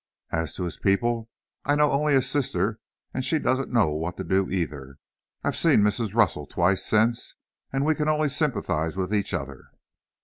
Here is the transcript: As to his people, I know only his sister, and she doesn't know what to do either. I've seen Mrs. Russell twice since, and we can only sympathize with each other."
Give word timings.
As 0.31 0.55
to 0.55 0.63
his 0.63 0.79
people, 0.79 1.29
I 1.63 1.75
know 1.75 1.91
only 1.91 2.13
his 2.13 2.27
sister, 2.27 2.79
and 3.13 3.23
she 3.23 3.37
doesn't 3.37 3.71
know 3.71 3.89
what 3.89 4.17
to 4.17 4.23
do 4.23 4.49
either. 4.49 4.97
I've 5.43 5.55
seen 5.55 5.81
Mrs. 5.83 6.15
Russell 6.15 6.47
twice 6.47 6.83
since, 6.83 7.35
and 7.71 7.85
we 7.85 7.93
can 7.93 8.07
only 8.09 8.29
sympathize 8.29 8.97
with 8.97 9.13
each 9.13 9.31
other." 9.31 9.69